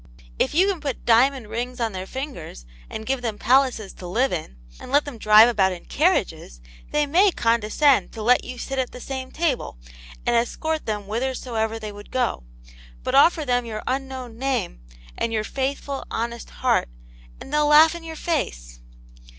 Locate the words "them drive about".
5.05-5.73